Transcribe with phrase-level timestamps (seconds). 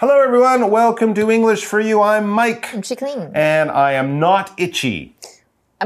[0.00, 0.70] Hello, everyone.
[0.70, 2.00] Welcome to English for You.
[2.00, 2.72] I'm Mike.
[2.72, 3.32] I'm clean.
[3.34, 5.14] And I am not itchy.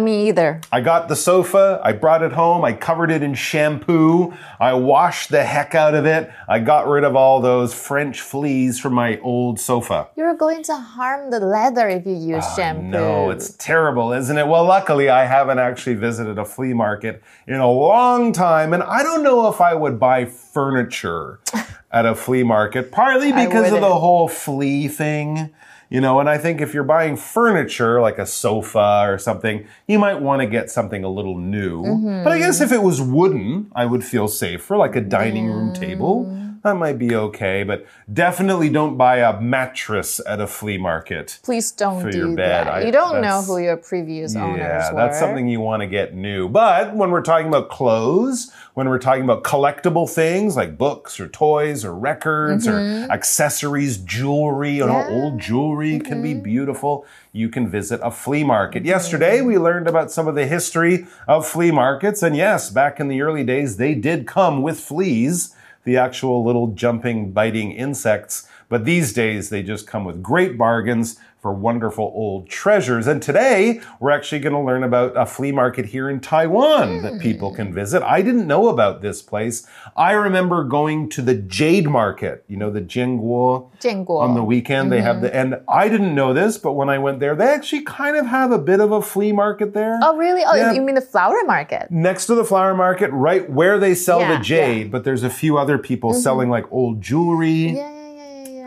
[0.01, 0.61] Mean, either.
[0.73, 5.31] I got the sofa, I brought it home, I covered it in shampoo, I washed
[5.31, 9.21] the heck out of it, I got rid of all those French fleas from my
[9.21, 10.09] old sofa.
[10.17, 12.83] You're going to harm the leather if you use uh, shampoo.
[12.83, 14.49] No, it's terrible, isn't it?
[14.49, 19.05] Well, luckily, I haven't actually visited a flea market in a long time, and I
[19.05, 21.39] don't know if I would buy furniture
[21.93, 25.55] at a flea market, partly because of the whole flea thing.
[25.95, 30.01] You know, and I think if you're buying furniture like a sofa or something, you
[30.01, 31.85] might want to get something a little new.
[31.85, 32.25] Mm -hmm.
[32.25, 35.73] But I guess if it was wooden, I would feel safer, like a dining room
[35.73, 36.27] table
[36.65, 41.39] that might be okay, but definitely don't buy a mattress at a flea market.
[41.43, 42.67] Please don't for do your bed.
[42.67, 42.69] that.
[42.69, 44.65] I, you don't know who your previous yeah, owners were.
[44.65, 46.49] Yeah, that's something you want to get new.
[46.49, 51.29] But when we're talking about clothes, when we're talking about collectible things like books or
[51.29, 52.77] toys or records mm -hmm.
[52.77, 53.11] or mm-hmm.
[53.11, 56.09] accessories, jewelry, you know, old jewelry mm -hmm.
[56.09, 56.43] can be mm-hmm.
[56.43, 57.05] beautiful.
[57.33, 58.83] You can visit a flea market.
[58.83, 58.95] Mm -hmm.
[58.95, 62.23] Yesterday, we learned about some of the history of flea markets.
[62.23, 66.69] And yes, back in the early days, they did come with fleas the actual little
[66.69, 68.49] jumping, biting insects.
[68.69, 73.07] But these days, they just come with great bargains for wonderful old treasures.
[73.07, 77.21] And today, we're actually going to learn about a flea market here in Taiwan that
[77.21, 77.75] people can hmm.
[77.75, 78.03] visit.
[78.03, 79.67] I didn't know about this place.
[79.95, 84.23] I remember going to the Jade Market, you know, the Jingguo, Jianguo.
[84.23, 84.87] on the weekend.
[84.87, 84.91] Mm -hmm.
[84.91, 85.53] They have the, mm-hmm.
[85.53, 88.51] and I didn't know this, but when I went there, they actually kind of have
[88.55, 89.99] a bit of a flea market there.
[90.03, 90.45] Oh, really?
[90.49, 90.75] Oh, yeah.
[90.77, 91.83] you mean the flower market?
[91.91, 94.93] Next to the flower market, right where they sell yeah, the jade, yeah.
[94.93, 96.27] but there's a few other people mm -hmm.
[96.27, 97.63] selling like old jewelry.
[97.77, 97.94] Yeah,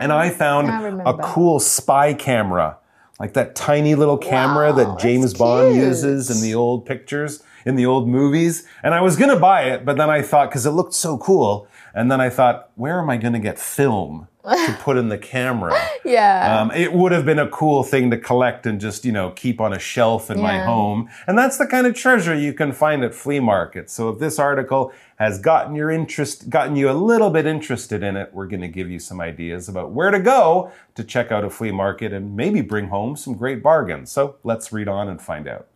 [0.00, 2.78] and I found I a cool spy camera,
[3.18, 7.76] like that tiny little camera wow, that James Bond uses in the old pictures, in
[7.76, 8.66] the old movies.
[8.82, 11.18] And I was going to buy it, but then I thought, because it looked so
[11.18, 14.28] cool, and then I thought, where am I going to get film?
[14.54, 15.78] To put in the camera.
[16.04, 16.60] yeah.
[16.60, 19.60] Um, it would have been a cool thing to collect and just, you know, keep
[19.60, 20.42] on a shelf in yeah.
[20.42, 21.08] my home.
[21.26, 23.92] And that's the kind of treasure you can find at flea markets.
[23.92, 28.16] So if this article has gotten your interest, gotten you a little bit interested in
[28.16, 31.44] it, we're going to give you some ideas about where to go to check out
[31.44, 34.10] a flea market and maybe bring home some great bargains.
[34.12, 35.66] So let's read on and find out.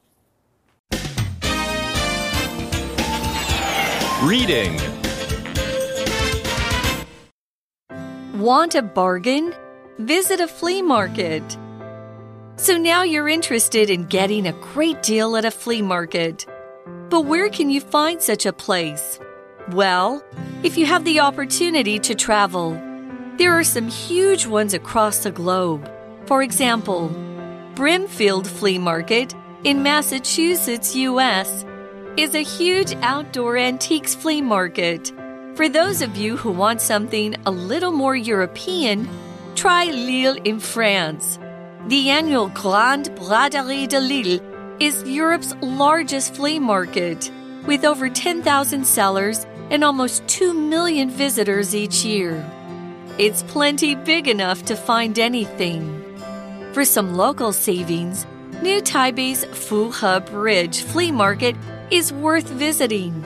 [4.22, 4.78] Reading
[8.43, 9.55] Want a bargain?
[10.01, 11.45] Visit a flea market.
[12.57, 16.45] So now you're interested in getting a great deal at a flea market.
[17.09, 19.21] But where can you find such a place?
[19.71, 20.25] Well,
[20.65, 22.73] if you have the opportunity to travel,
[23.37, 25.89] there are some huge ones across the globe.
[26.27, 27.11] For example,
[27.77, 31.65] Brimfield Flea Market in Massachusetts, US,
[32.17, 35.13] is a huge outdoor antiques flea market.
[35.55, 39.07] For those of you who want something a little more European,
[39.55, 41.39] try Lille in France.
[41.89, 44.41] The annual Grande Braderie de Lille
[44.81, 47.31] is Europe's largest flea market,
[47.67, 52.43] with over 10,000 sellers and almost 2 million visitors each year.
[53.19, 56.03] It's plenty big enough to find anything.
[56.73, 58.27] For some local savings,
[58.62, 61.57] New Taipei's Fuhe Bridge Flea Market
[61.91, 63.23] is worth visiting.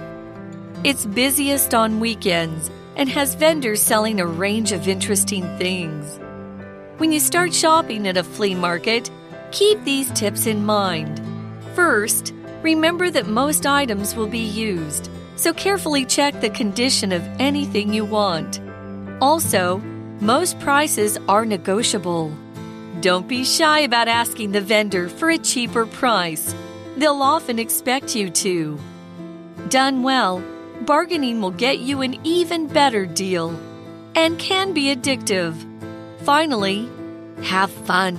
[0.85, 6.21] It's busiest on weekends and has vendors selling a range of interesting things.
[6.99, 9.11] When you start shopping at a flea market,
[9.53, 11.21] keep these tips in mind.
[11.75, 17.93] First, remember that most items will be used, so carefully check the condition of anything
[17.93, 18.61] you want.
[19.21, 19.79] Also,
[20.21, 22.33] most prices are negotiable.
[23.01, 26.55] Don't be shy about asking the vendor for a cheaper price.
[26.97, 28.79] They'll often expect you to.
[29.69, 30.43] Done well,
[30.85, 33.59] bargaining will get you an even better deal
[34.15, 35.55] and can be addictive.
[36.23, 36.89] Finally,
[37.43, 38.17] have fun.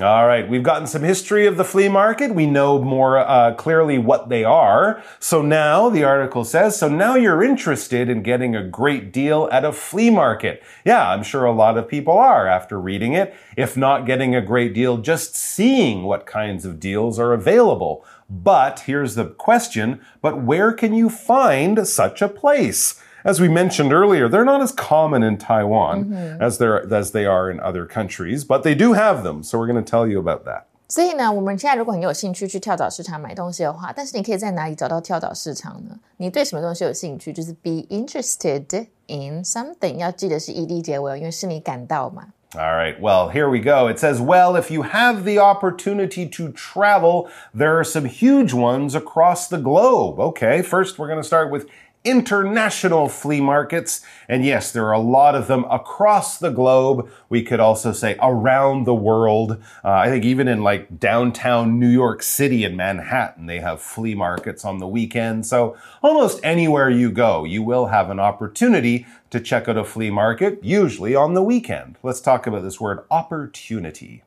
[0.00, 2.34] All right, we've gotten some history of the flea market.
[2.34, 5.02] We know more uh, clearly what they are.
[5.20, 9.66] So now, the article says, so now you're interested in getting a great deal at
[9.66, 10.62] a flea market.
[10.86, 13.34] Yeah, I'm sure a lot of people are after reading it.
[13.54, 18.02] If not getting a great deal, just seeing what kinds of deals are available.
[18.30, 22.98] But here's the question, but where can you find such a place?
[23.23, 26.41] as we mentioned earlier, they're not as common in Taiwan mm -hmm.
[26.41, 29.43] as they're as they are in other countries, but they do have them.
[29.43, 30.63] So we're going to tell you about that.
[30.89, 35.97] 所以呢，我们现在如果很有兴趣去跳蚤市场买东西的话，但是你可以在哪里找到跳蚤市场呢？
[36.15, 37.33] 你对什么东西有兴趣？
[37.33, 42.27] 就是 be interested in something，要记得是 ed 结尾，因为是你感到嘛。
[42.55, 43.89] All right, well, here we go.
[43.91, 48.95] It says, well, if you have the opportunity to travel, there are some huge ones
[48.95, 50.17] across the globe.
[50.17, 51.65] Okay, first we're going to start with
[52.04, 54.00] international flea markets.
[54.28, 57.10] And yes, there are a lot of them across the globe.
[57.28, 59.52] We could also say around the world.
[59.84, 64.14] Uh, I think even in like downtown New York City and Manhattan, they have flea
[64.14, 65.46] markets on the weekend.
[65.46, 70.10] So almost anywhere you go, you will have an opportunity to check out a flea
[70.10, 71.96] market, usually on the weekend.
[72.02, 74.24] Let's talk about this word opportunity.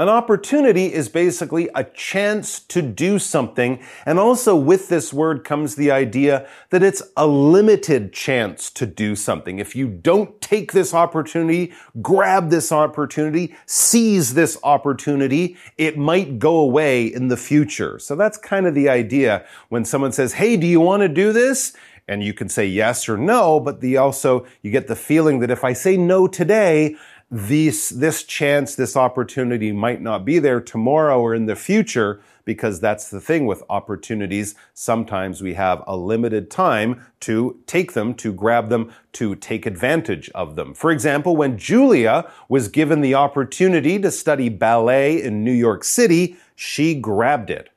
[0.00, 3.82] An opportunity is basically a chance to do something.
[4.06, 9.14] And also with this word comes the idea that it's a limited chance to do
[9.14, 9.58] something.
[9.58, 16.56] If you don't take this opportunity, grab this opportunity, seize this opportunity, it might go
[16.56, 17.98] away in the future.
[17.98, 21.30] So that's kind of the idea when someone says, Hey, do you want to do
[21.30, 21.74] this?
[22.08, 25.50] And you can say yes or no, but the also, you get the feeling that
[25.50, 26.96] if I say no today,
[27.31, 32.79] this, this chance, this opportunity might not be there tomorrow or in the future because
[32.79, 34.53] that's the thing with opportunities.
[34.75, 40.29] Sometimes we have a limited time to take them, to grab them, to take advantage
[40.35, 40.75] of them.
[40.75, 46.37] For example, when Julia was given the opportunity to study ballet in New York City,
[46.55, 47.69] she grabbed it.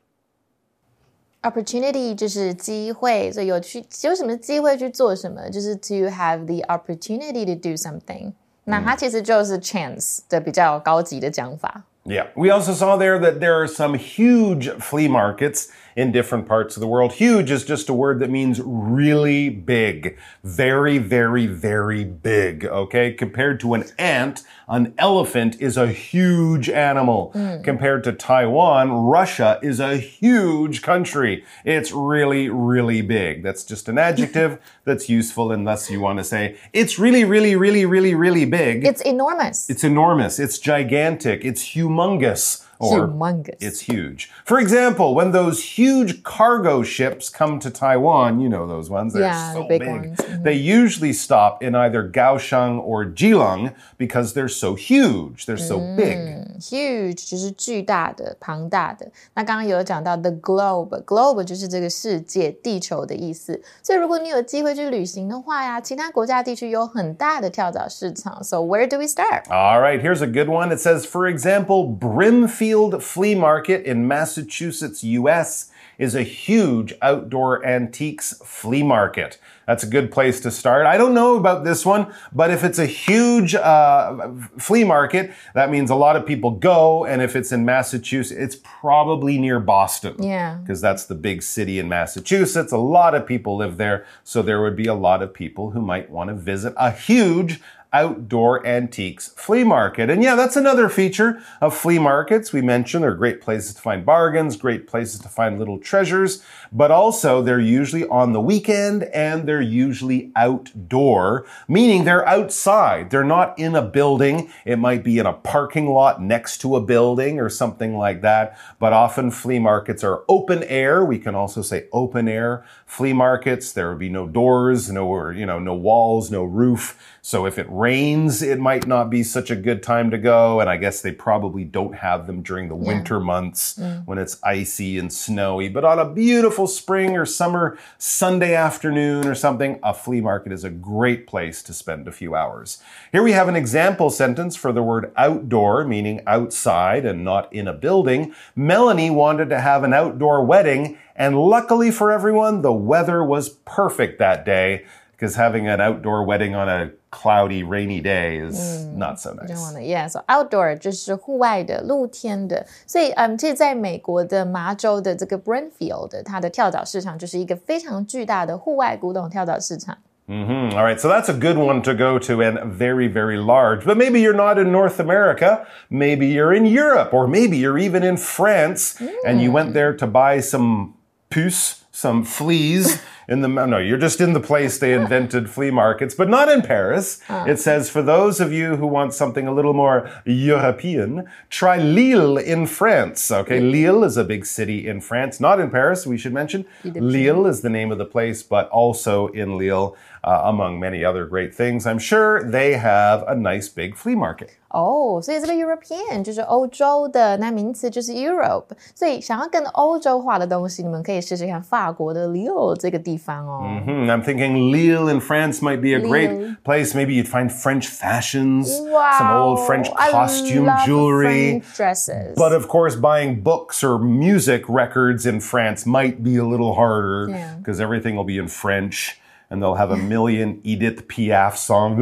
[1.43, 8.33] Opportunity 就是机会，所以有去有什么机会去做什么，就是 to have the opportunity to do something。
[8.65, 11.83] 那它其实就是 chance 的比较高级的讲法。
[12.05, 12.29] Yeah.
[12.35, 16.82] We also saw there that there are some huge flea markets in different parts of
[16.82, 17.14] the world.
[17.14, 20.18] Huge is just a word that means really big.
[20.44, 22.66] Very, very, very big.
[22.66, 23.14] Okay.
[23.14, 27.32] Compared to an ant, an elephant is a huge animal.
[27.36, 27.64] Mm.
[27.64, 31.44] Compared to Taiwan, Russia is a huge country.
[31.66, 33.44] It's really, really big.
[33.44, 37.86] That's just an adjective that's useful unless you want to say it's really, really, really,
[37.86, 38.86] really, really big.
[38.86, 39.70] It's enormous.
[39.70, 40.40] It's enormous.
[40.40, 41.44] It's gigantic.
[41.46, 43.57] It's humongous or humongous.
[43.61, 44.31] It's huge.
[44.45, 49.23] For example, when those huge cargo ships come to Taiwan, you know those ones, they're
[49.23, 49.89] yeah, so the big, big.
[49.89, 50.19] Ones.
[50.19, 50.43] Mm -hmm.
[50.45, 56.17] They usually stop in either Kaohsiung or Keelung because they're so huge, they're so big.
[56.61, 59.07] Huge 就是巨大的、庞大的。
[59.35, 63.61] 那刚刚有讲到 the globe，globe 就是这个世界、地球的意思。
[63.83, 68.43] 所以如果你有机会去旅行的话呀，其他国家地区有很大的跳蚤市场。
[68.45, 69.45] So where do we start?
[69.49, 70.75] All right, here's a good one.
[70.75, 72.69] It says, for example, Brimfield
[73.02, 79.40] Flea Market in Massachusetts, US is a huge outdoor antiques flea market.
[79.68, 80.86] That's a good place to start.
[80.86, 85.70] I don't know about this one, but if it's a huge uh, flea market, that
[85.70, 87.06] means a lot of people go.
[87.06, 90.22] And if it's in Massachusetts, it's probably near Boston.
[90.22, 90.56] Yeah.
[90.56, 92.74] Because that's the big city in Massachusetts.
[92.74, 94.06] A lot of people live there.
[94.24, 97.62] So there would be a lot of people who might want to visit a huge
[97.94, 100.10] outdoor antiques flea market.
[100.10, 102.52] And yeah, that's another feature of flea markets.
[102.52, 106.92] We mentioned they're great places to find bargains, great places to find little treasures, but
[106.92, 113.12] also they're usually on the weekend and they're usually outdoor, meaning they're outside.
[113.12, 114.52] They're not in a building.
[114.66, 118.58] It might be in a parking lot next to a building or something like that.
[118.80, 121.06] But often flea markets are open air.
[121.06, 123.72] We can also say open air flea markets.
[123.72, 126.96] There would be no doors, no, you know, no walls, no roof.
[127.24, 130.60] So if it rains, it might not be such a good time to go.
[130.60, 132.88] And I guess they probably don't have them during the yeah.
[132.88, 134.06] winter months mm.
[134.06, 135.70] when it's icy and snowy.
[135.70, 140.64] But on a beautiful spring or summer Sunday afternoon or something, a flea market is
[140.64, 142.80] a great place to spend a few hours.
[143.12, 147.68] Here we have an example sentence for the word outdoor, meaning outside and not in
[147.68, 148.36] a building.
[148.56, 154.20] Melanie wanted to have an outdoor wedding and luckily for everyone, the weather was perfect
[154.20, 159.20] that day because having an outdoor wedding on a cloudy, rainy day is mm, not
[159.20, 159.48] so nice.
[159.48, 162.66] Don't wanna, yeah, so outdoor 就是户外的、露天的。
[162.88, 169.98] 所以，嗯，这在美国的麻州的这个 Brimfield，它的跳蚤市场就是一个非常巨大的户外古董跳蚤市场。
[170.26, 170.74] Mm -hmm.
[170.76, 173.86] All right, so that's a good one to go to and very, very large.
[173.86, 175.66] But maybe you're not in North America.
[175.90, 179.10] Maybe you're in Europe, or maybe you're even in France mm.
[179.26, 179.74] and you went mm.
[179.74, 180.94] there to buy some
[181.34, 186.15] puce, some fleas in the no, you're just in the place they invented flea markets,
[186.15, 187.21] but not in Paris.
[187.29, 187.45] Uh.
[187.47, 192.39] It says for those of you who want something a little more European, try Lille
[192.39, 193.31] in France.
[193.31, 196.07] Okay, Lille is a big city in France, not in Paris.
[196.07, 200.43] We should mention Lille is the name of the place, but also in Lille, uh,
[200.45, 201.87] among many other great things.
[201.87, 204.51] I'm sure they have a nice big flea market.
[204.71, 208.67] 哦，所以这个 European 就是欧洲的，那名词就是 Europe。
[208.95, 213.83] 所以想要更欧洲化的东西，你们可以试试看法国的 Lille 这个地 地方哦。
[213.85, 216.09] Hmm, I'm thinking Lille in France might be a Lille.
[216.09, 216.95] great place.
[216.95, 221.61] Maybe you'd find French fashions, Wow, some old French I costume love jewelry.
[221.61, 222.35] French dresses.
[222.39, 227.27] But of course, buying books or music records in France might be a little harder
[227.31, 227.57] Yeah.
[227.59, 229.19] because everything will be in French
[229.54, 232.00] and they'll have a million Edith Piaf songs.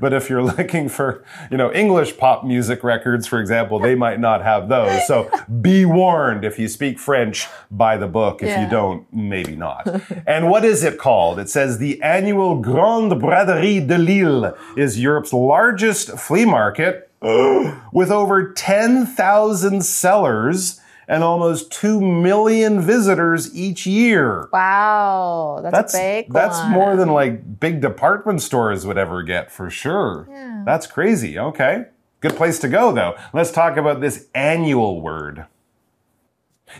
[0.00, 4.18] but if you're looking for, you know, English pop music records, for example, they might
[4.18, 5.06] not have those.
[5.06, 8.42] So be warned if you speak French, buy the book.
[8.42, 9.86] If you don't, maybe not.
[10.26, 11.38] and what is it called?
[11.38, 17.12] It says the annual Grande Braderie de Lille is Europe's largest flea market
[17.92, 24.48] with over 10,000 sellers and almost 2 million visitors each year.
[24.52, 26.70] wow, that's, That's a big that's one.
[26.70, 30.26] more than like big department stores would ever get for sure.
[30.30, 30.62] Yeah.
[30.64, 31.38] That's crazy.
[31.38, 31.86] Okay.
[32.20, 33.16] Good place to go though.
[33.32, 35.46] Let's talk about this annual word.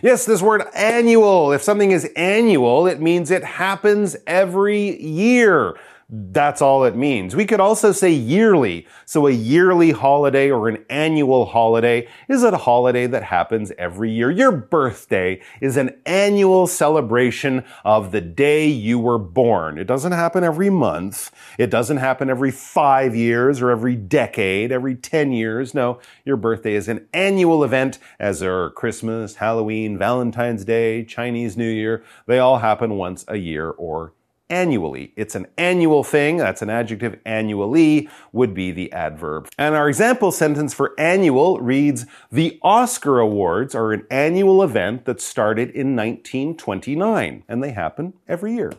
[0.01, 1.51] Yes, this word annual.
[1.53, 5.75] If something is annual, it means it happens every year.
[6.07, 7.35] That's all it means.
[7.35, 8.85] We could also say yearly.
[9.05, 14.29] So a yearly holiday or an annual holiday is a holiday that happens every year.
[14.29, 19.79] Your birthday is an annual celebration of the day you were born.
[19.79, 21.31] It doesn't happen every month.
[21.57, 25.73] It doesn't happen every five years or every decade, every 10 years.
[25.73, 31.71] No, your birthday is an annual event as are Christmas, Halloween, Valentine's Day, Chinese New
[31.71, 32.03] Year.
[32.27, 34.13] They all happen once a year or
[34.49, 35.13] annually.
[35.15, 36.37] It's an annual thing.
[36.37, 37.19] That's an adjective.
[37.25, 39.49] Annually would be the adverb.
[39.57, 45.21] And our example sentence for annual reads The Oscar Awards are an annual event that
[45.21, 48.71] started in 1929, and they happen every year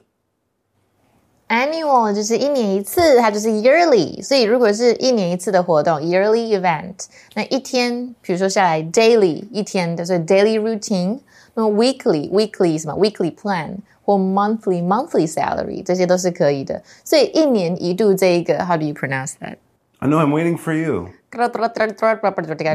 [1.49, 4.23] annual 就是一年一次，它就是 yearly。
[4.23, 6.95] 所以如果是一年一次的活动，yearly event，
[7.35, 11.19] 那一天，比如说下来 daily 一天就是 daily routine。
[11.53, 13.75] 那么 weekly weekly 什么 weekly plan
[14.05, 16.81] 或 monthly monthly salary 这些都是可以的。
[17.03, 19.55] 所以一年一度这一个，how do you pronounce that？
[19.99, 21.09] I know I'm waiting for you.
[21.31, 21.49] Grand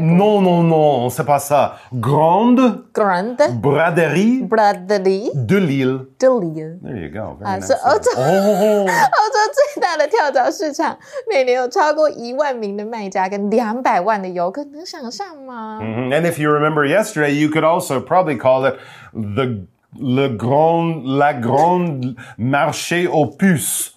[0.01, 1.75] Non, non, non, c'est pas ça.
[1.93, 6.07] Grande braderie braderie de Lille.
[6.19, 6.79] de Lille。
[6.81, 7.37] There you go.
[7.39, 7.67] Very 啊， nice.
[7.67, 8.87] 是欧洲 Oh.
[8.87, 10.97] 欧洲最大的跳蚤市场，
[11.29, 15.79] 每年有超过一万名的卖家跟两百万的游客，能想象吗？
[15.81, 16.09] Mhm.
[16.11, 18.75] And if you remember yesterday, you could also probably call it
[19.13, 19.65] the
[19.99, 23.91] le grand la grande marché aux puces.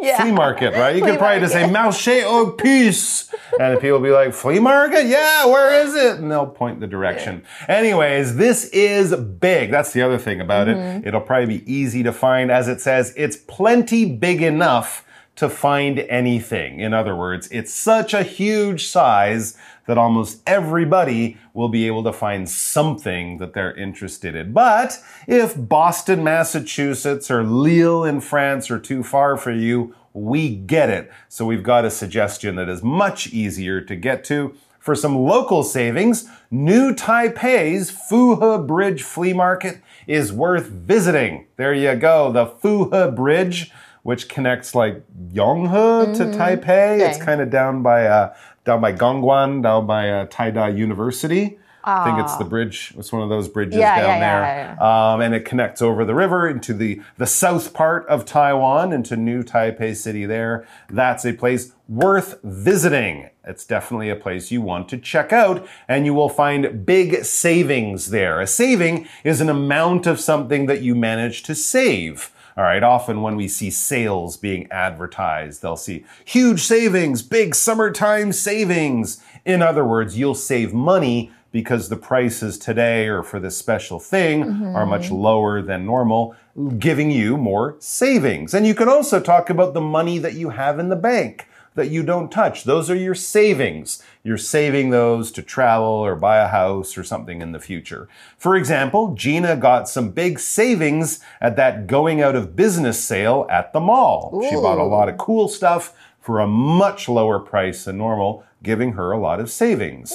[0.00, 0.20] Yeah.
[0.20, 0.94] Flea market, right?
[0.96, 1.96] You Flea could probably just say market.
[1.98, 3.30] marché aux puces.
[3.58, 5.06] And people will be like, flea market?
[5.06, 6.18] Yeah, where is it?
[6.20, 7.44] And they'll point the direction.
[7.68, 9.70] Anyways, this is big.
[9.70, 10.98] That's the other thing about Mm-hmm.
[11.02, 11.06] it.
[11.08, 12.50] It'll probably be easy to find.
[12.50, 15.04] As it says, it's plenty big enough
[15.36, 16.80] to find anything.
[16.80, 19.56] In other words, it's such a huge size
[19.90, 24.52] that almost everybody will be able to find something that they're interested in.
[24.52, 30.90] But if Boston, Massachusetts or Lille in France are too far for you, we get
[30.90, 31.10] it.
[31.28, 34.54] So we've got a suggestion that is much easier to get to.
[34.78, 41.48] For some local savings, New Taipei's Fuhe Bridge Flea Market is worth visiting.
[41.56, 47.00] There you go, the Fuhe Bridge, which connects like Yonghe to Taipei.
[47.00, 51.58] It's kind of down by uh, down by Gongguan, down by uh, Taida University.
[51.82, 52.92] I think it's the bridge.
[52.98, 56.14] It's one of those bridges Yeah, down yeah, there, Um, and it connects over the
[56.14, 60.26] river into the the south part of Taiwan, into New Taipei City.
[60.26, 63.30] There, that's a place worth visiting.
[63.44, 68.10] It's definitely a place you want to check out, and you will find big savings
[68.10, 68.40] there.
[68.40, 72.30] A saving is an amount of something that you manage to save.
[72.60, 78.32] All right, often when we see sales being advertised, they'll see huge savings, big summertime
[78.34, 79.24] savings.
[79.46, 84.44] In other words, you'll save money because the prices today or for this special thing
[84.44, 84.76] mm-hmm.
[84.76, 86.36] are much lower than normal,
[86.76, 88.52] giving you more savings.
[88.52, 91.90] And you can also talk about the money that you have in the bank that
[91.90, 92.64] you don't touch.
[92.64, 94.02] Those are your savings.
[94.22, 98.08] You're saving those to travel or buy a house or something in the future.
[98.36, 103.72] For example, Gina got some big savings at that going out of business sale at
[103.72, 104.42] the mall.
[104.48, 108.93] She bought a lot of cool stuff for a much lower price than normal, giving
[108.93, 110.11] her a lot of savings.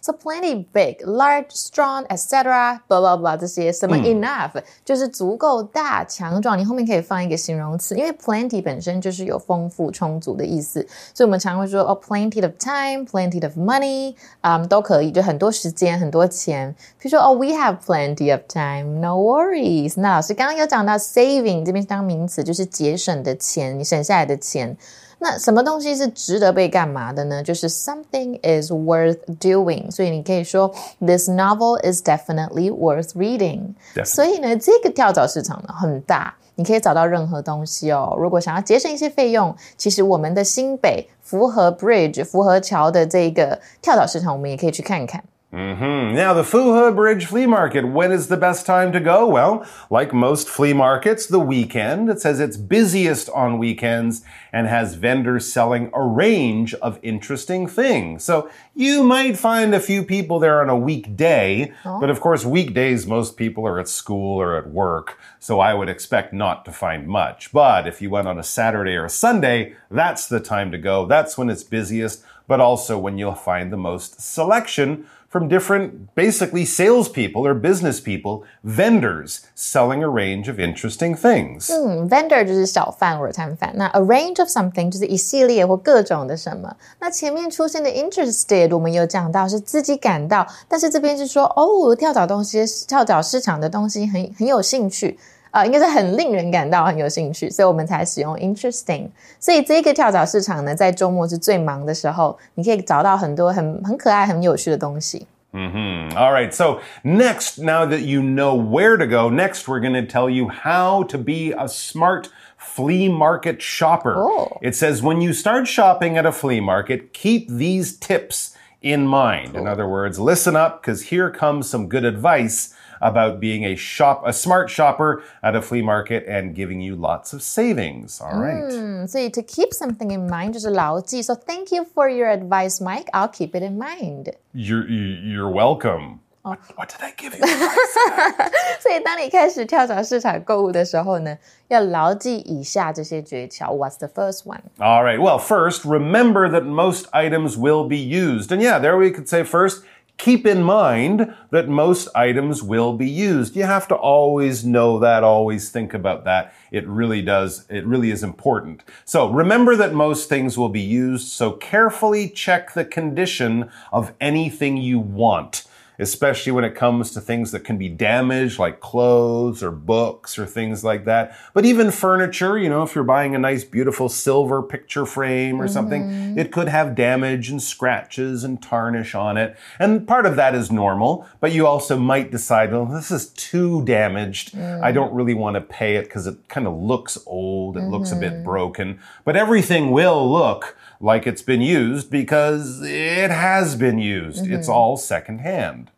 [0.00, 2.80] So plenty big, large, strong, etc.
[2.86, 4.52] blah blah blah 这些什么 enough、
[4.84, 6.56] 就是足够大、强壮。
[6.56, 16.72] 你后面可以放一个形容词，因为 plenty 本身就是有丰富、充足的意思，所以我们常会说哦，plenty of time, plenty of money，嗯，都可以，就很多时间、很多钱。
[17.00, 19.94] 比如说哦，we have plenty of time, no worries。
[20.00, 24.76] 那老师刚刚有讲到 saving 这边当名词，就是节省的钱，你省下来的钱。
[25.23, 27.41] 那什么东西是值得被干嘛的呢？
[27.41, 29.89] 就是 something is worth doing。
[29.89, 33.73] 所以你可以说 This novel is definitely worth reading。
[34.03, 38.13] 所以呢，这个跳蚤市场呢很大，你可以找到任何东西哦。
[38.19, 45.23] 如果想要节省一些费用，其实我们的新北福和 Bridge 福和桥的这个跳蚤市场，我们也可以去看看。
[45.53, 46.13] Mm -hmm.
[46.15, 49.27] Now, the Fuhe Bridge Flea Market, when is the best time to go?
[49.27, 52.09] Well, like most flea markets, the weekend.
[52.09, 58.23] It says it's busiest on weekends and has vendors selling a range of interesting things.
[58.23, 61.99] So you might find a few people there on a weekday, oh.
[61.99, 65.19] but of course, weekdays, most people are at school or at work.
[65.39, 67.51] So I would expect not to find much.
[67.51, 71.05] But if you went on a Saturday or a Sunday, that's the time to go.
[71.05, 76.64] That's when it's busiest, but also when you'll find the most selection from different, basically
[76.64, 81.70] salespeople or business people, vendors selling a range of interesting things.
[81.70, 86.74] 嗯，vendor 就是小贩或者摊贩，那 a range of something 就是一系列或各种的什么。
[86.98, 95.18] 那前面出现的 interested 我们有讲到是自己感到，但是这边是说哦，跳蚤东西，跳蚤市场的东西很很有兴趣。
[95.52, 99.08] 呃，应该是很令人感到很有兴趣，所以我们才使用 interesting。
[99.40, 105.26] 所以这个跳蚤市场呢，在周末是最忙的时候，你可以找到很多很很可爱、很有趣的东西。
[105.50, 106.14] Mm-hmm.
[106.14, 106.52] All right.
[106.52, 110.50] So next, now that you know where to go, next we're going to tell you
[110.50, 112.28] how to be a smart
[112.58, 114.14] flea market shopper.
[114.14, 114.58] Oh.
[114.60, 119.52] It says when you start shopping at a flea market, keep these tips in mind.
[119.52, 119.62] Cool.
[119.62, 124.22] In other words, listen up because here comes some good advice about being a shop,
[124.26, 128.20] a smart shopper at a flea market and giving you lots of savings.
[128.20, 128.64] All right.
[128.64, 131.22] Mm, so to keep something in mind just 就是牢记.
[131.22, 133.08] So thank you for your advice, Mike.
[133.12, 134.32] I'll keep it in mind.
[134.52, 136.20] You're you're welcome.
[136.42, 137.44] What, what did I give you?
[138.80, 141.36] 所以当你开始跳蚤市场购物的时候呢，
[141.68, 143.74] 要牢记以下这些诀窍。
[143.76, 144.60] What's the first one?
[144.78, 145.20] All right.
[145.20, 148.50] Well, first, remember that most items will be used.
[148.50, 149.82] And yeah, there we could say first,
[150.23, 153.57] keep in mind that most items will be used.
[153.57, 156.53] You have to always know that, always think about that.
[156.71, 158.83] It really does, it really is important.
[159.03, 164.77] So remember that most things will be used, so carefully check the condition of anything
[164.77, 165.65] you want
[165.99, 170.45] especially when it comes to things that can be damaged, like clothes or books or
[170.45, 171.37] things like that.
[171.53, 175.65] But even furniture, you know, if you're buying a nice, beautiful silver picture frame or
[175.65, 175.73] mm -hmm.
[175.73, 176.39] something, mm-hmm.
[176.39, 179.55] it could have damage and scratches and tarnish on it.
[179.79, 183.83] And part of that is normal, but you also might decide, well, this is too
[183.85, 184.53] damaged.
[184.53, 184.83] Mm.
[184.89, 187.85] I don't really want to pay it because it kind of looks old, it mm
[187.85, 187.91] -hmm.
[187.91, 188.43] looks a bit mm-hmm.
[188.43, 188.99] broken.
[189.25, 194.45] But everything will look like it's been used because it has been used.
[194.45, 194.53] Mm-hmm.
[194.53, 195.91] It's all secondhand.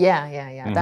[0.00, 0.64] Yeah, yeah, yeah.
[0.64, 0.74] Mm-hmm.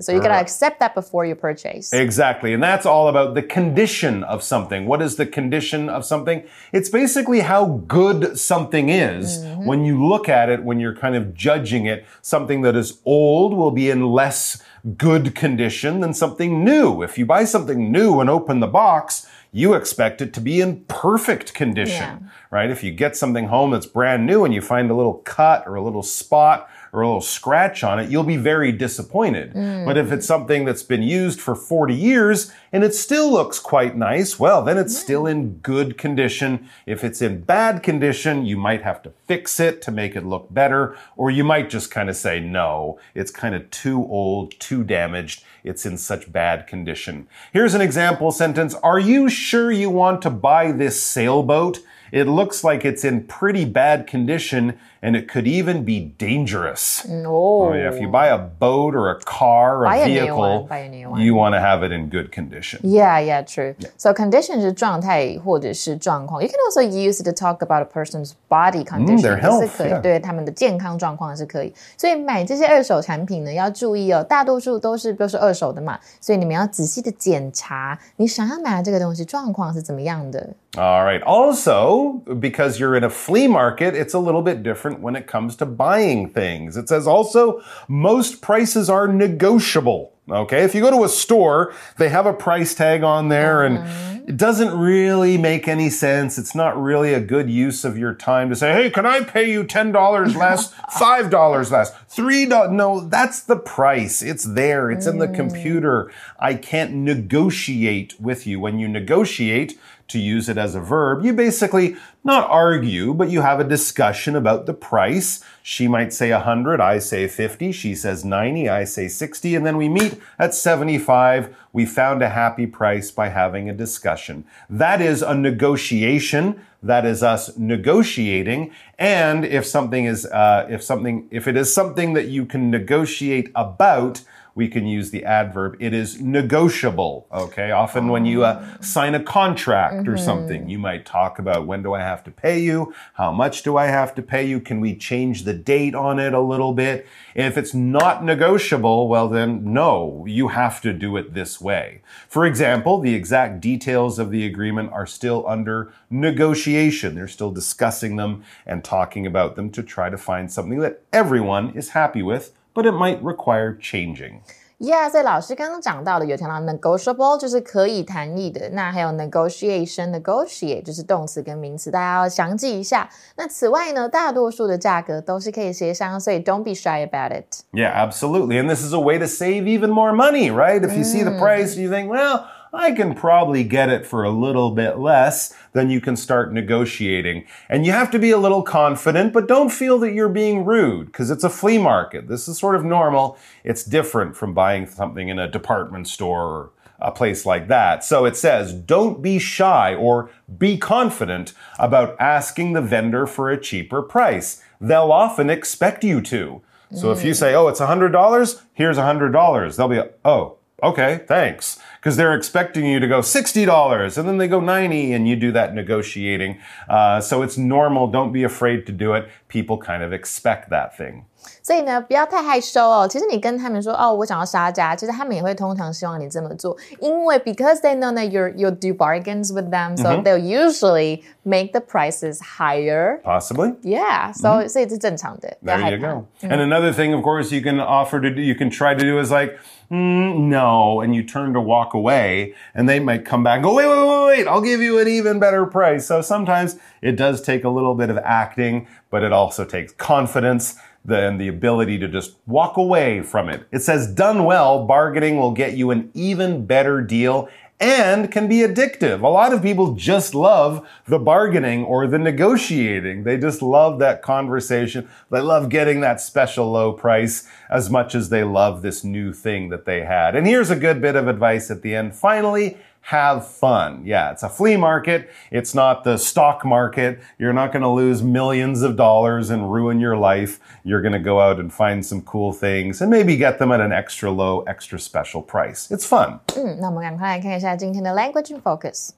[0.00, 1.92] So you gotta accept that before you purchase.
[1.92, 4.86] Exactly, and that's all about the condition of something.
[4.86, 6.44] What is the condition of something?
[6.72, 9.64] It's basically how good something is mm-hmm.
[9.64, 10.64] when you look at it.
[10.64, 14.62] When you're kind of judging it, something that is old will be in less
[14.98, 17.02] good condition than something new.
[17.02, 20.80] If you buy something new and open the box you expect it to be in
[20.86, 22.18] perfect condition, yeah.
[22.50, 22.70] right?
[22.70, 25.76] If you get something home that's brand new and you find a little cut or
[25.76, 29.52] a little spot or a little scratch on it, you'll be very disappointed.
[29.52, 29.84] Mm.
[29.84, 33.96] But if it's something that's been used for 40 years and it still looks quite
[33.96, 36.68] nice, well, then it's still in good condition.
[36.86, 40.54] If it's in bad condition, you might have to fix it to make it look
[40.54, 44.84] better, or you might just kind of say, no, it's kind of too old, too
[44.84, 45.42] damaged.
[45.64, 47.26] It's in such bad condition.
[47.52, 48.74] Here's an example sentence.
[48.84, 51.80] Are you sure you want to buy this sailboat?
[52.13, 57.05] It looks like it's in pretty bad condition and it could even be dangerous.
[57.07, 57.69] No.
[57.69, 61.35] Oh, yeah, if you buy a boat or a car or a vehicle, a you
[61.35, 62.79] want to have it in good condition.
[62.83, 63.75] Yeah, yeah, true.
[63.79, 63.89] Yeah.
[63.95, 66.41] So condition 是状态或者是状况.
[66.41, 69.19] You can also use it to talk about a person's body condition.
[69.19, 69.61] Mm, their health.
[69.61, 70.01] 是可以, yeah.
[70.01, 71.73] 对他们的健康状况是可以。
[71.95, 80.49] 所以买这些二手产品呢，要注意哦，大多数都是都是二手的嘛，所以你们要仔细的检查你想要买的这个东西状况是怎么样的。
[80.76, 81.22] All right.
[81.22, 85.54] Also, because you're in a flea market, it's a little bit different when it comes
[85.56, 86.76] to buying things.
[86.76, 90.13] It says also, most prices are negotiable.
[90.26, 93.76] Okay, if you go to a store, they have a price tag on there and
[93.76, 94.28] mm-hmm.
[94.28, 96.38] it doesn't really make any sense.
[96.38, 99.50] It's not really a good use of your time to say, hey, can I pay
[99.50, 102.72] you $10 less, $5 less, $3?
[102.72, 104.22] No, that's the price.
[104.22, 104.90] It's there.
[104.90, 105.34] It's in the mm.
[105.34, 106.10] computer.
[106.38, 108.58] I can't negotiate with you.
[108.58, 113.42] When you negotiate, to use it as a verb, you basically not argue, but you
[113.42, 115.44] have a discussion about the price.
[115.62, 119.76] She might say 100, I say 50, she says 90, I say 60, and then
[119.76, 121.54] we meet at 75.
[121.74, 124.46] We found a happy price by having a discussion.
[124.70, 126.60] That is a negotiation.
[126.82, 128.70] That is us negotiating.
[128.98, 133.50] And if something is, uh, if something, if it is something that you can negotiate
[133.54, 134.22] about,
[134.54, 135.76] we can use the adverb.
[135.80, 137.26] It is negotiable.
[137.32, 137.70] Okay.
[137.72, 140.08] Often when you uh, sign a contract mm -hmm.
[140.08, 140.24] or mm-hmm.
[140.24, 142.94] something, you might talk about when do I have to pay you?
[143.14, 144.60] How much do I have to pay you?
[144.60, 147.06] Can we change the date on it a little bit?
[147.34, 152.00] If it's not negotiable, well then no, you have to do it this way.
[152.28, 157.14] For example, the exact details of the agreement are still under negotiation.
[157.14, 161.70] They're still discussing them and talking about them to try to find something that everyone
[161.74, 164.41] is happy with but it might require changing.
[164.81, 173.09] Yeah，所以老师刚刚讲到的有讲到 negotiable 就是可以谈议的，那还有 negotiation，negotiate 就是动词跟名词，大家要详记一下。
[173.35, 177.63] 那此外呢，大多数的价格都是可以协商，所以 don't be shy about it.
[177.73, 178.57] Yeah, absolutely.
[178.57, 180.81] And this is a way to save even more money, right?
[180.81, 182.45] If you see the price, you think, well.
[182.71, 187.44] I can probably get it for a little bit less, then you can start negotiating.
[187.68, 191.06] And you have to be a little confident, but don't feel that you're being rude
[191.06, 192.28] because it's a flea market.
[192.28, 193.36] This is sort of normal.
[193.62, 198.04] It's different from buying something in a department store or a place like that.
[198.04, 203.60] So it says, don't be shy or be confident about asking the vendor for a
[203.60, 204.62] cheaper price.
[204.80, 206.62] They'll often expect you to.
[206.94, 207.36] So if you mm.
[207.36, 209.76] say, oh, it's $100, here's $100.
[209.76, 211.79] They'll be, oh, okay, thanks.
[211.99, 215.51] Because they're expecting you to go $60 and then they go 90 and you do
[215.51, 216.57] that negotiating.
[216.87, 218.07] Uh, so it's normal.
[218.07, 219.27] Don't be afraid to do it.
[219.49, 221.25] People kind of expect that thing.
[221.61, 223.07] 所以呢，不要太害羞哦。
[223.07, 230.23] 其实你跟他们说哦，我想要杀价，其实他们也会通常希望你这么做，因为 because they know that you're you'll do bargains with them, so mm -hmm.
[230.23, 233.21] they'll usually make the prices higher.
[233.23, 233.73] Possibly.
[233.83, 234.33] Yeah.
[234.33, 234.69] So mm -hmm.
[234.69, 235.57] 所以是正常的。
[235.63, 236.25] There you go.
[236.41, 239.19] And another thing, of course, you can offer to do, you can try to do
[239.19, 239.57] is like.
[239.90, 243.74] Mm, no, and you turn to walk away, and they might come back and go,
[243.74, 246.06] wait, wait, wait, wait, I'll give you an even better price.
[246.06, 250.76] So sometimes it does take a little bit of acting, but it also takes confidence
[251.04, 253.66] than the ability to just walk away from it.
[253.70, 257.48] It says, done well, bargaining will get you an even better deal
[257.84, 259.22] and can be addictive.
[259.22, 263.24] A lot of people just love the bargaining or the negotiating.
[263.24, 265.06] They just love that conversation.
[265.30, 269.68] They love getting that special low price as much as they love this new thing
[269.68, 270.34] that they had.
[270.34, 272.14] And here's a good bit of advice at the end.
[272.14, 274.03] Finally, have fun.
[274.05, 275.29] Yeah, it's a flea market.
[275.51, 277.19] It's not the stock market.
[277.39, 280.59] You're not going to lose millions of dollars and ruin your life.
[280.83, 283.79] You're going to go out and find some cool things and maybe get them at
[283.81, 285.89] an extra low, extra special price.
[285.89, 286.39] It's fun.
[286.55, 289.11] 嗯，那我们赶快来看一下今天的 language in focus。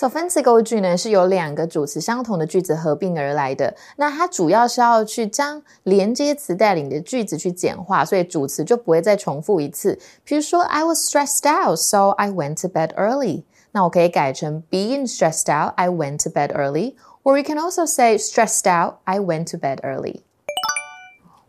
[0.00, 3.76] So 分词构句呢是由两个主词相同的句子合并而来的。
[3.96, 9.98] 那它主要是要去将连接词带领的句子去简化，所以主词就不会再重复一次。
[10.24, 13.42] 比如说，I was stressed out, so I went to bed early。
[13.72, 16.94] 那我可以改成 being stressed out, I went to bed early。
[17.22, 20.22] Or we can also say stressed out, I went to bed early。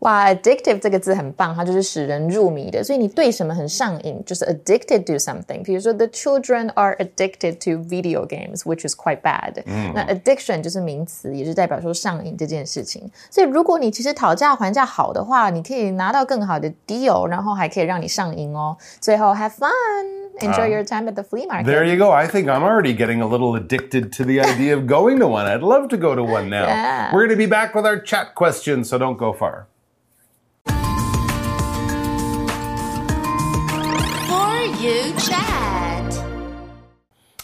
[0.01, 2.83] 哇，addictive 这个字很棒，它就是使人入迷的。
[2.83, 5.63] 所以你对什么很上瘾，就是 addicted to something。
[5.63, 9.55] 比如说，the children are addicted to video games，which is quite bad。
[9.95, 13.09] 那 addiction 就是名词，也是代表说上瘾这件事情。
[13.31, 18.77] 所以如果你其实讨价还价好的话，你可以拿到更好的 deal，然后还可以让你上瘾哦。
[19.01, 21.65] 最后，have fun。Enjoy your time at the flea market.
[21.65, 22.11] There you go.
[22.11, 25.47] I think I'm already getting a little addicted to the idea of going to one.
[25.47, 26.67] I'd love to go to one now.
[26.67, 27.11] Yeah.
[27.11, 29.65] We're going to be back with our chat questions, so don't go far.
[34.82, 36.12] You chat.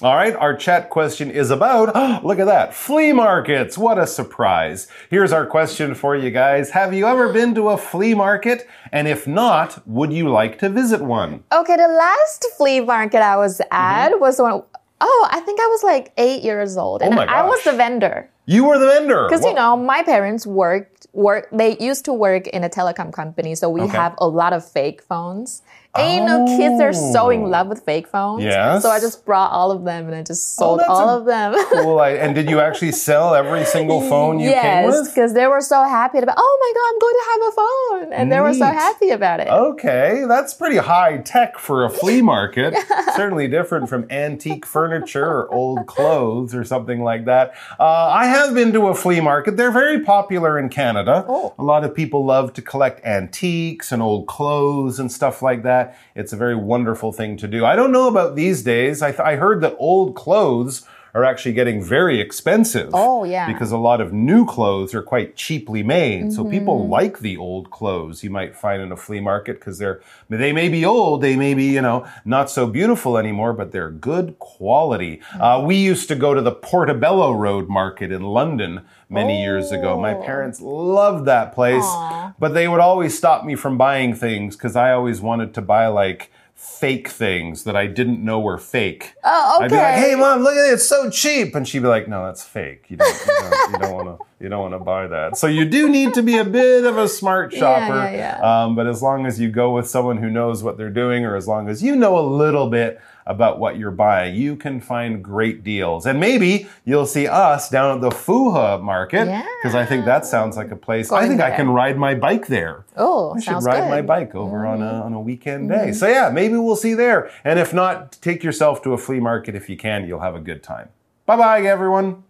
[0.03, 3.79] All right, our chat question is about, oh, look at that, flea markets.
[3.79, 4.89] What a surprise.
[5.09, 6.71] Here's our question for you guys.
[6.71, 8.69] Have you ever been to a flea market?
[8.91, 11.45] And if not, would you like to visit one?
[11.53, 14.21] Okay, the last flea market I was at mm -hmm.
[14.21, 14.63] was one,
[15.01, 17.03] oh, I think I was like eight years old.
[17.03, 18.29] And oh I was the vendor.
[18.47, 19.29] You were the vendor.
[19.29, 21.49] Because you know, my parents worked work.
[21.53, 23.97] They used to work in a telecom company, so we okay.
[23.97, 25.63] have a lot of fake phones.
[25.97, 27.47] And you know, kids are so in oh.
[27.47, 28.45] love with fake phones.
[28.45, 28.83] Yes.
[28.83, 31.25] So I just brought all of them and I just oh, sold oh, all of
[31.25, 31.55] them.
[31.73, 32.03] cool.
[32.03, 34.95] And did you actually sell every single phone you yes, came with?
[34.95, 36.37] Yes, because they were so happy about.
[36.39, 38.37] Oh my god, I'm going to have a phone, and Neat.
[38.37, 39.49] they were so happy about it.
[39.49, 42.75] Okay, that's pretty high tech for a flea market.
[43.17, 47.55] Certainly different from antique furniture or old clothes or something like that.
[47.81, 49.57] Uh, I have been to a flea market.
[49.57, 51.25] They're very popular in Canada.
[51.27, 51.55] Oh.
[51.59, 55.78] A lot of people love to collect antiques and old clothes and stuff like that.
[55.79, 55.99] That.
[56.15, 57.65] It's a very wonderful thing to do.
[57.65, 59.03] I don't know about these days.
[59.03, 62.91] I, th- I heard that old clothes are actually getting very expensive.
[62.93, 63.51] Oh, yeah.
[63.51, 66.33] Because a lot of new clothes are quite cheaply made.
[66.33, 66.91] So people Mm-hmm.
[66.93, 70.69] like the old clothes you might find in a flea market because they're they may
[70.69, 75.21] be old, they may be, you know, not so beautiful anymore, but they're good quality.
[75.33, 75.41] Mm.
[75.41, 79.99] Uh, we used to go to the Portobello Road Market in London many years ago.
[79.99, 80.23] My Oh.
[80.23, 82.35] parents loved that place, Aw.
[82.39, 85.87] but they would always stop me from buying things because I always wanted to buy
[85.87, 89.15] like fake things that I didn't know were fake.
[89.23, 91.89] Oh, I'd be like, "Hey, mom, look at it; it's so cheap," and she'd be
[91.89, 92.87] like, "No, that's fake.
[92.89, 95.47] You don't, you don't, you don't want to, you don't want to buy that." So
[95.47, 98.11] you do need to be a bit of a smart shopper.
[98.15, 101.25] yeah, Um, but as long as you go with someone who knows what they're doing,
[101.25, 104.81] or as long as you know a little bit about what you're buying, you can
[104.81, 106.07] find great deals.
[106.07, 109.27] And maybe you'll see us down at the Fuhe market
[109.61, 111.13] because I think that sounds like a place.
[111.13, 112.87] I Going think I can ride my bike there.
[112.97, 113.91] Oh, I should ride good.
[113.91, 115.93] my bike over on a on a weekend day.
[115.93, 117.31] So yeah, maybe we'll see there.
[117.45, 120.07] And if not, take yourself to a flea market if you can.
[120.09, 120.89] You'll have a good time.
[121.27, 122.25] Bye bye, everyone.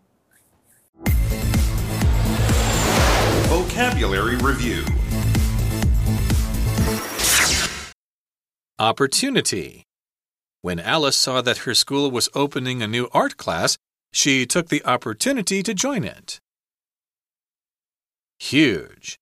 [3.78, 4.84] Vocabulary Review
[8.76, 9.84] Opportunity.
[10.62, 13.78] When Alice saw that her school was opening a new art class,
[14.12, 16.40] she took the opportunity to join it.
[18.40, 19.16] Huge.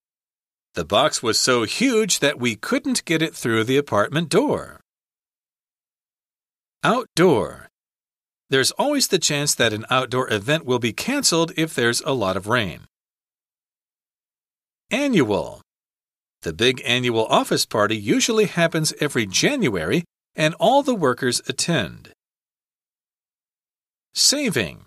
[0.72, 4.80] The box was so huge that we couldn't get it through the apartment door.
[6.82, 7.68] Outdoor.
[8.48, 12.38] There's always the chance that an outdoor event will be cancelled if there's a lot
[12.38, 12.86] of rain.
[14.92, 15.62] Annual.
[16.42, 20.04] The big annual office party usually happens every January
[20.36, 22.12] and all the workers attend.
[24.14, 24.84] Saving.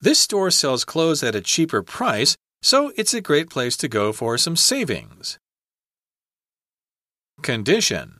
[0.00, 4.12] This store sells clothes at a cheaper price, so it's a great place to go
[4.12, 5.36] for some savings.
[7.42, 8.18] Condition.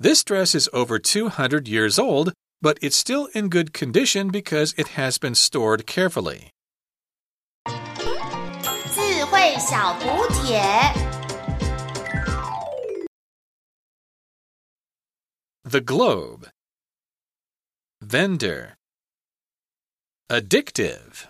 [0.00, 4.88] This dress is over 200 years old, but it's still in good condition because it
[4.88, 6.50] has been stored carefully.
[9.47, 10.59] 智慧小补帖。
[15.63, 16.49] The globe.
[18.01, 18.75] Vendor.
[20.29, 21.27] Addictive.